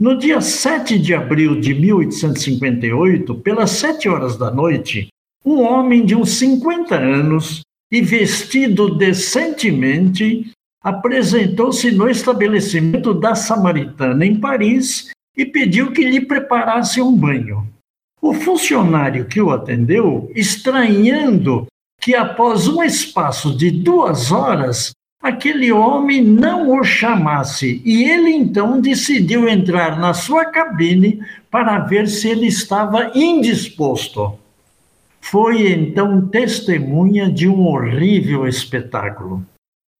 [0.00, 5.06] No dia 7 de abril de 1858, pelas sete horas da noite,
[5.46, 7.60] um homem de uns 50 anos
[7.92, 10.52] e vestido decentemente
[10.84, 17.66] apresentou-se no estabelecimento da Samaritana em Paris e pediu que lhe preparasse um banho.
[18.20, 21.66] O funcionário que o atendeu, estranhando
[21.98, 24.92] que após um espaço de duas horas
[25.22, 32.06] aquele homem não o chamasse, e ele então decidiu entrar na sua cabine para ver
[32.08, 34.38] se ele estava indisposto.
[35.22, 39.42] Foi então testemunha de um horrível espetáculo.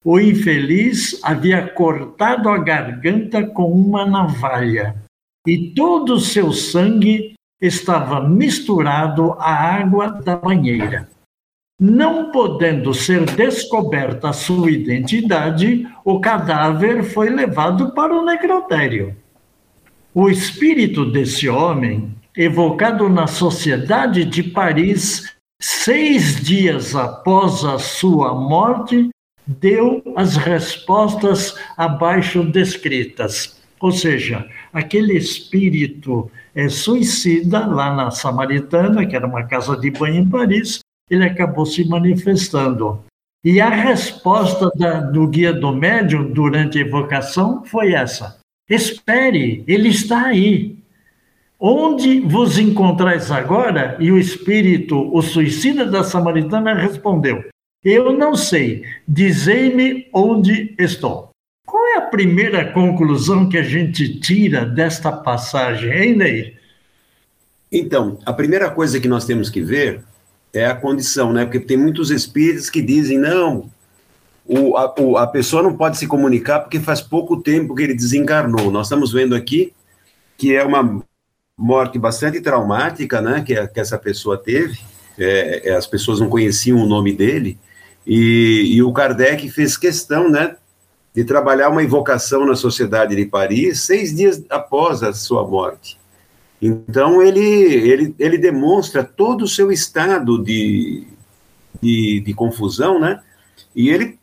[0.07, 4.95] O infeliz havia cortado a garganta com uma navalha
[5.47, 11.09] e todo o seu sangue estava misturado à água da banheira.
[11.81, 19.17] Não podendo ser descoberta a sua identidade, o cadáver foi levado para o necrotério.
[20.14, 29.09] O espírito desse homem, evocado na Sociedade de Paris seis dias após a sua morte,
[29.47, 33.63] deu as respostas abaixo descritas.
[33.81, 40.23] Ou seja, aquele espírito é, suicida lá na Samaritana, que era uma casa de banho
[40.23, 40.79] em Paris,
[41.11, 43.05] ele acabou se manifestando.
[43.45, 48.38] E a resposta da, do guia do médium durante a evocação foi essa:
[48.71, 50.79] espere, ele está aí.
[51.61, 53.97] Onde vos encontrais agora?
[54.01, 57.45] E o espírito, o suicida da Samaritana, respondeu:
[57.85, 58.85] eu não sei.
[59.07, 61.31] Dizei-me onde estou.
[61.67, 66.57] Qual é a primeira conclusão que a gente tira desta passagem, hein, Ney?
[67.71, 70.03] Então, a primeira coisa que nós temos que ver
[70.53, 71.45] é a condição, né?
[71.45, 73.71] Porque tem muitos espíritos que dizem, não,
[74.47, 77.95] o, a, o, a pessoa não pode se comunicar porque faz pouco tempo que ele
[77.95, 78.71] desencarnou.
[78.71, 79.73] Nós estamos vendo aqui
[80.37, 81.03] que é uma
[81.59, 83.43] morte bastante traumática, né?
[83.43, 84.79] Que, que essa pessoa teve.
[85.19, 87.59] É, é, as pessoas não conheciam o nome dele.
[88.07, 90.57] E, e o Kardec fez questão, né?
[91.15, 95.98] De trabalhar uma invocação na Sociedade de Paris seis dias após a sua morte.
[96.61, 101.05] Então, ele, ele, ele demonstra todo o seu estado de,
[101.81, 103.21] de, de confusão, né?
[103.75, 104.19] E ele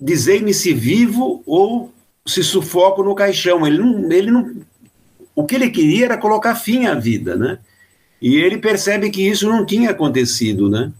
[0.00, 1.92] dizei-me se vivo ou
[2.26, 3.66] se sufoco no caixão.
[3.66, 4.54] Ele não, ele não.
[5.34, 7.58] O que ele queria era colocar fim à vida, né?
[8.20, 10.92] E ele percebe que isso não tinha acontecido, né?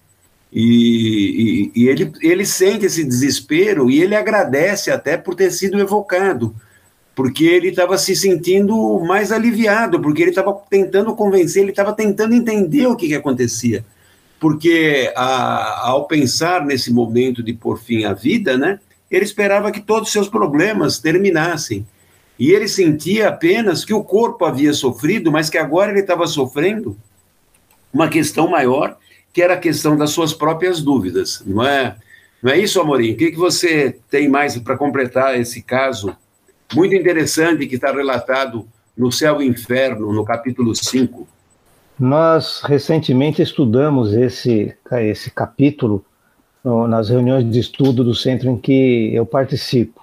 [0.59, 5.79] E, e, e ele, ele sente esse desespero e ele agradece até por ter sido
[5.79, 6.57] evocado,
[7.15, 12.35] porque ele estava se sentindo mais aliviado, porque ele estava tentando convencer, ele estava tentando
[12.35, 13.85] entender o que, que acontecia.
[14.41, 18.81] Porque a, ao pensar nesse momento de por fim à vida, né,
[19.11, 21.87] ele esperava que todos os seus problemas terminassem.
[22.39, 26.97] E ele sentia apenas que o corpo havia sofrido, mas que agora ele estava sofrendo
[27.93, 28.97] uma questão maior,
[29.37, 31.43] que era a questão das suas próprias dúvidas.
[31.45, 31.95] Não é,
[32.43, 33.13] não é isso, Amorim?
[33.13, 36.17] O que, que você tem mais para completar esse caso
[36.73, 38.67] muito interessante que está relatado
[38.97, 41.29] no Céu e Inferno, no capítulo 5?
[42.01, 46.03] Nós recentemente estudamos esse, esse capítulo
[46.89, 50.03] nas reuniões de estudo do centro em que eu participo.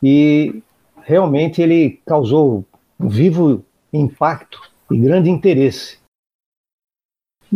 [0.00, 0.62] E
[1.02, 2.64] realmente ele causou
[3.00, 5.98] um vivo impacto e grande interesse.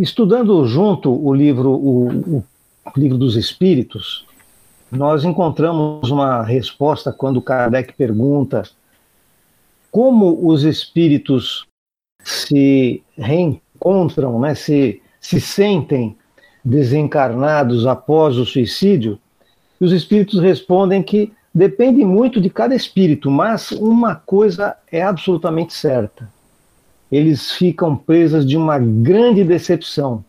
[0.01, 2.43] Estudando junto o livro, o, o
[2.97, 4.25] livro dos Espíritos,
[4.91, 8.63] nós encontramos uma resposta quando Kardec pergunta
[9.91, 11.67] como os espíritos
[12.23, 16.17] se reencontram, né, se, se sentem
[16.65, 19.19] desencarnados após o suicídio,
[19.79, 26.27] os espíritos respondem que depende muito de cada espírito, mas uma coisa é absolutamente certa
[27.11, 30.23] eles ficam presos de uma grande decepção.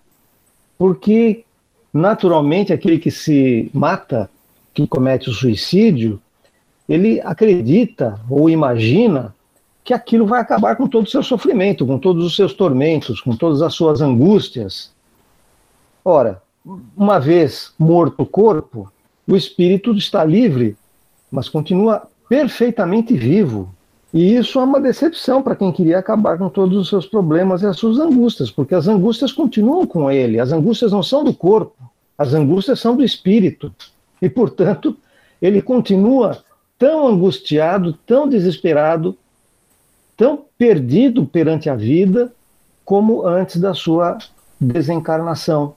[0.77, 1.45] Porque,
[1.93, 4.29] naturalmente, aquele que se mata,
[4.75, 6.21] que comete o suicídio,
[6.89, 9.35] ele acredita ou imagina
[9.85, 13.37] que aquilo vai acabar com todo o seu sofrimento, com todos os seus tormentos, com
[13.37, 14.93] todas as suas angústias.
[16.05, 16.43] Ora,
[16.97, 18.93] uma vez morto o corpo,
[19.27, 20.77] o espírito está livre,
[21.31, 23.73] mas continua perfeitamente vivo,
[24.13, 27.67] e isso é uma decepção para quem queria acabar com todos os seus problemas e
[27.67, 30.39] as suas angústias, porque as angústias continuam com ele.
[30.39, 33.75] As angústias não são do corpo, as angústias são do espírito.
[34.21, 34.95] E, portanto,
[35.41, 36.45] ele continua
[36.79, 39.17] tão angustiado, tão desesperado,
[40.15, 42.31] tão perdido perante a vida,
[42.85, 44.19] como antes da sua
[44.61, 45.75] desencarnação.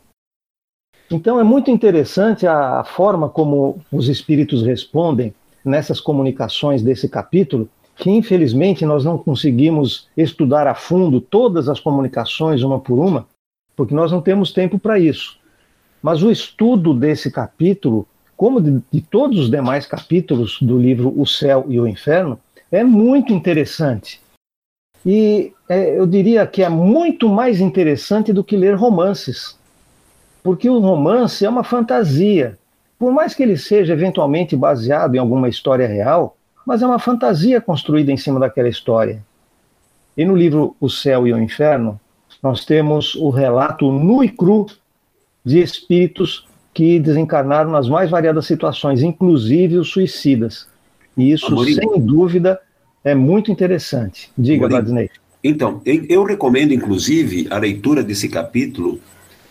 [1.09, 5.33] Então, é muito interessante a forma como os espíritos respondem
[5.63, 12.61] nessas comunicações desse capítulo que infelizmente nós não conseguimos estudar a fundo todas as comunicações
[12.61, 13.27] uma por uma,
[13.75, 15.37] porque nós não temos tempo para isso.
[16.01, 21.25] Mas o estudo desse capítulo, como de, de, todos os demais capítulos do livro O
[21.25, 22.39] Céu e o Inferno,
[22.71, 24.21] é muito interessante.
[25.05, 29.57] E é, eu diria que é muito mais interessante do que ler romances,
[30.43, 32.57] porque o romance é uma fantasia.
[32.99, 37.61] Por mais que ele seja eventualmente baseado em alguma história real, mas é uma fantasia
[37.61, 39.23] construída em cima daquela história.
[40.17, 41.99] E no livro O Céu e o Inferno,
[42.41, 44.65] nós temos o relato nu e cru
[45.43, 50.67] de espíritos que desencarnaram nas mais variadas situações, inclusive os suicidas.
[51.15, 51.75] E isso, Amorim.
[51.75, 52.59] sem dúvida,
[53.03, 54.29] é muito interessante.
[54.37, 55.11] Diga, Vladimir.
[55.43, 58.99] Então, eu recomendo, inclusive, a leitura desse capítulo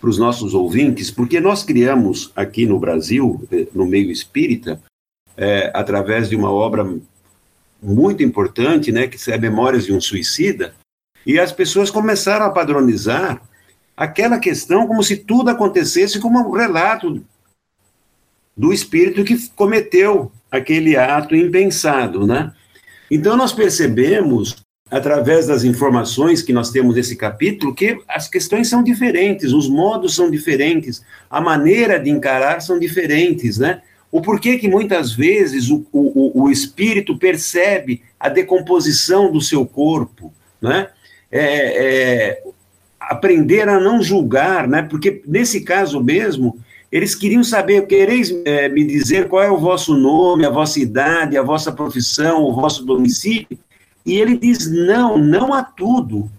[0.00, 4.82] para os nossos ouvintes, porque nós criamos aqui no Brasil, eh, no meio espírita,
[5.36, 6.86] é, através de uma obra
[7.82, 10.74] muito importante, né, que é Memórias de um Suicida,
[11.26, 13.40] e as pessoas começaram a padronizar
[13.96, 17.24] aquela questão como se tudo acontecesse como um relato
[18.56, 22.52] do espírito que cometeu aquele ato impensado, né?
[23.10, 24.56] Então nós percebemos
[24.90, 30.14] através das informações que nós temos nesse capítulo que as questões são diferentes, os modos
[30.14, 33.82] são diferentes, a maneira de encarar são diferentes, né?
[34.14, 40.32] O porquê que muitas vezes o, o, o espírito percebe a decomposição do seu corpo,
[40.62, 40.88] né?
[41.32, 41.42] É,
[41.84, 42.42] é,
[43.00, 44.82] aprender a não julgar, né?
[44.82, 46.56] Porque nesse caso mesmo
[46.94, 51.36] Eles queriam saber, quereis é, me dizer qual é o vosso nome, a vossa idade,
[51.36, 53.58] a vossa profissão, o vosso domicílio?
[54.06, 56.30] E ele diz: não, não a tudo.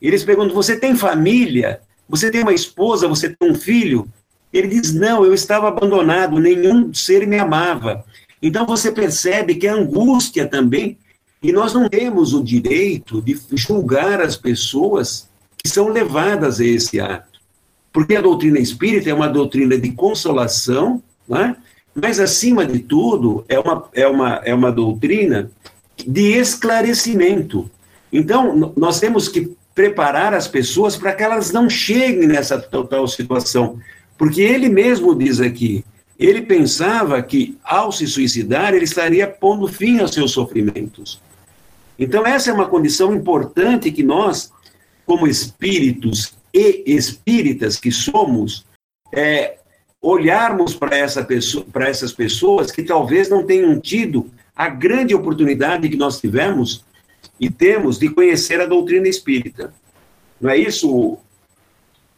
[0.00, 1.80] Eles perguntam: você tem família?
[2.08, 3.08] Você tem uma esposa?
[3.08, 4.06] Você tem um filho?
[4.52, 8.04] Ele diz: não, eu estava abandonado, nenhum ser me amava.
[8.40, 10.98] Então você percebe que a angústia também,
[11.42, 17.00] e nós não temos o direito de julgar as pessoas que são levadas a esse
[17.00, 17.40] ato.
[17.92, 21.56] Porque a doutrina espírita é uma doutrina de consolação, né?
[21.94, 25.50] mas, acima de tudo, é uma, é, uma, é uma doutrina
[26.06, 27.70] de esclarecimento.
[28.10, 33.78] Então, nós temos que preparar as pessoas para que elas não cheguem nessa total situação.
[34.22, 35.84] Porque ele mesmo diz aqui,
[36.16, 41.20] ele pensava que, ao se suicidar, ele estaria pondo fim aos seus sofrimentos.
[41.98, 44.52] Então, essa é uma condição importante que nós,
[45.04, 48.64] como espíritos e espíritas que somos,
[49.12, 49.56] é,
[50.00, 55.96] olharmos para essa pessoa, essas pessoas que talvez não tenham tido a grande oportunidade que
[55.96, 56.84] nós tivemos
[57.40, 59.74] e temos de conhecer a doutrina espírita.
[60.40, 61.18] Não é isso?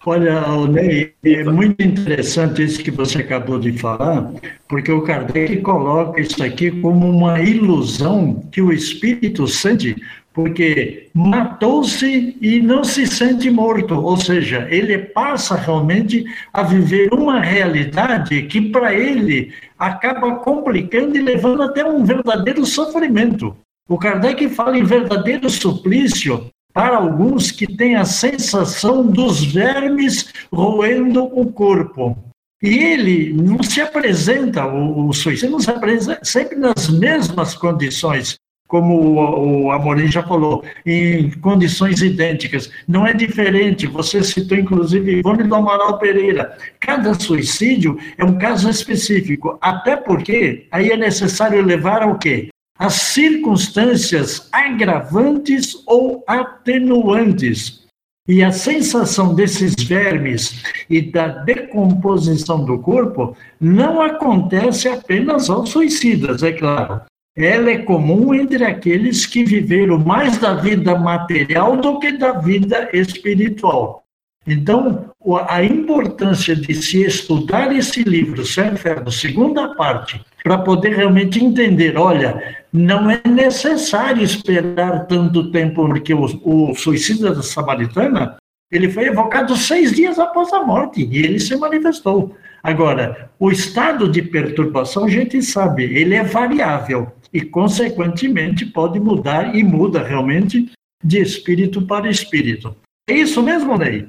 [0.07, 4.31] Olha, Ney, é muito interessante isso que você acabou de falar,
[4.69, 9.97] porque o Kardec coloca isso aqui como uma ilusão que o espírito sente
[10.35, 17.41] porque matou-se e não se sente morto, ou seja, ele passa realmente a viver uma
[17.41, 23.57] realidade que para ele acaba complicando e levando até um verdadeiro sofrimento.
[23.89, 31.25] O Kardec fala em verdadeiro suplício para alguns que têm a sensação dos vermes roendo
[31.25, 32.19] o corpo.
[32.61, 38.37] E ele não se apresenta, o, o suicídio não se apresenta sempre nas mesmas condições
[38.67, 42.71] como o, o Amorim já falou, em condições idênticas.
[42.89, 46.57] Não é diferente, você citou inclusive Ivone do Amaral Pereira.
[46.81, 52.49] Cada suicídio é um caso específico, até porque aí é necessário levar ao quê?
[52.79, 57.85] As circunstâncias agravantes ou atenuantes.
[58.27, 66.43] E a sensação desses vermes e da decomposição do corpo não acontece apenas aos suicidas,
[66.43, 67.03] é claro
[67.37, 72.89] ela é comum entre aqueles que viveram mais da vida material do que da vida
[72.93, 74.05] espiritual.
[74.47, 75.11] Então,
[75.49, 81.97] a importância de se estudar esse livro, Céu Inferno, segunda parte, para poder realmente entender,
[81.97, 88.37] olha, não é necessário esperar tanto tempo, porque o, o suicida da Samaritana,
[88.69, 92.35] ele foi evocado seis dias após a morte, e ele se manifestou.
[92.61, 99.55] Agora, o estado de perturbação, a gente sabe, ele é variável e, consequentemente, pode mudar
[99.55, 100.73] e muda realmente
[101.03, 102.75] de espírito para espírito.
[103.09, 104.09] É isso mesmo, Ney?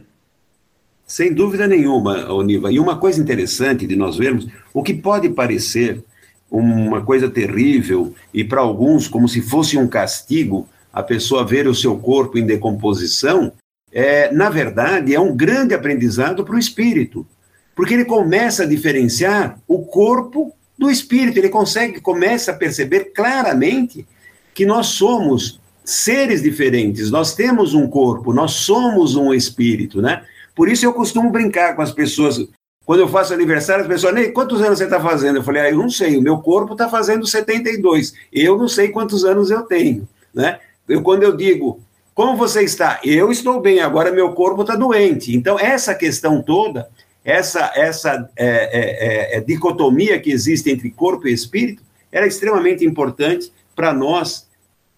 [1.06, 2.72] Sem dúvida nenhuma, Oniva.
[2.72, 6.04] E uma coisa interessante de nós vermos, o que pode parecer
[6.58, 11.76] uma coisa terrível e para alguns como se fosse um castigo a pessoa ver o
[11.76, 13.52] seu corpo em decomposição,
[13.92, 17.28] é, na verdade, é um grande aprendizado para o espírito,
[17.76, 21.38] porque ele começa a diferenciar o corpo do espírito.
[21.38, 24.08] Ele consegue, começa a perceber claramente
[24.54, 30.24] que nós somos seres diferentes, nós temos um corpo, nós somos um espírito, né?
[30.56, 32.48] Por isso eu costumo brincar com as pessoas.
[32.86, 35.38] Quando eu faço aniversário, as pessoas, Ney, quantos anos você está fazendo?
[35.38, 38.14] Eu falei, ah, eu não sei, o meu corpo está fazendo 72.
[38.32, 40.60] Eu não sei quantos anos eu tenho, né?
[40.88, 41.80] Eu, quando eu digo,
[42.14, 43.00] como você está?
[43.04, 45.36] Eu estou bem, agora meu corpo está doente.
[45.36, 46.88] Então, essa questão toda
[47.26, 51.82] essa, essa é, é, é, é, dicotomia que existe entre corpo e espírito
[52.12, 54.48] era extremamente importante para nós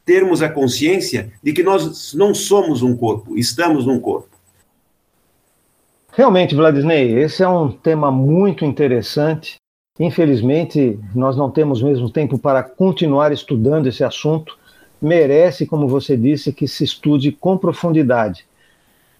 [0.05, 4.26] termos a consciência de que nós não somos um corpo, estamos num corpo.
[6.17, 9.57] Realmente, Vladisney, esse é um tema muito interessante.
[9.99, 14.57] Infelizmente, nós não temos mesmo tempo para continuar estudando esse assunto.
[14.99, 18.47] Merece, como você disse, que se estude com profundidade.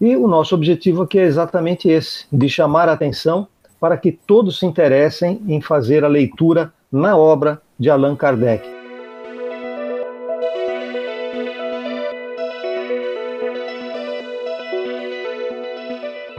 [0.01, 3.47] E o nosso objetivo aqui é exatamente esse: de chamar a atenção
[3.79, 8.76] para que todos se interessem em fazer a leitura na obra de Allan Kardec.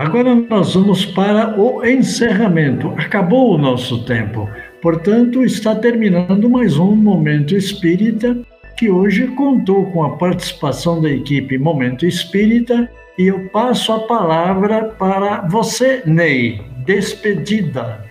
[0.09, 2.89] Agora nós vamos para o encerramento.
[2.97, 4.49] Acabou o nosso tempo.
[4.81, 8.35] Portanto, está terminando mais um Momento Espírita,
[8.79, 14.85] que hoje contou com a participação da equipe Momento Espírita e eu passo a palavra
[14.99, 16.63] para você, Ney.
[16.87, 18.03] Despedida.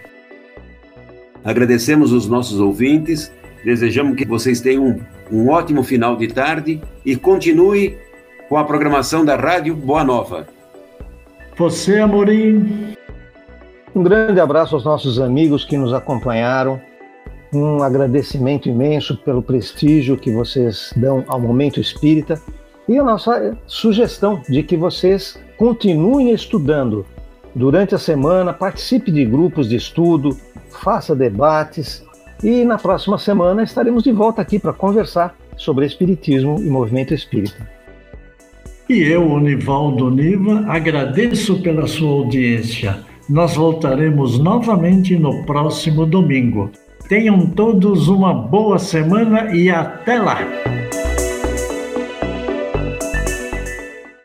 [1.43, 3.33] Agradecemos os nossos ouvintes,
[3.65, 4.99] desejamos que vocês tenham um,
[5.31, 7.97] um ótimo final de tarde e continue
[8.47, 10.56] com a programação da Rádio Boa Nova.
[11.57, 12.93] Você, Amorim.
[13.95, 16.79] Um grande abraço aos nossos amigos que nos acompanharam.
[17.51, 22.39] Um agradecimento imenso pelo prestígio que vocês dão ao momento espírita
[22.87, 27.03] e a nossa sugestão de que vocês continuem estudando
[27.55, 30.37] durante a semana, participe de grupos de estudo,
[30.69, 32.05] faça debates
[32.43, 37.76] e na próxima semana estaremos de volta aqui para conversar sobre Espiritismo e movimento espírita.
[38.89, 42.99] E eu, Nivaldo Niva, agradeço pela sua audiência.
[43.29, 46.71] Nós voltaremos novamente no próximo domingo.
[47.09, 50.37] Tenham todos uma boa semana e até lá!